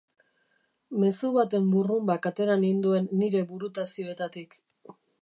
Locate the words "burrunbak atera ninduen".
1.75-3.09